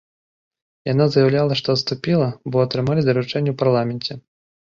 [0.91, 4.13] Яна заяўляла, што адступіла, бо атрымалі даручэнне ў парламенце.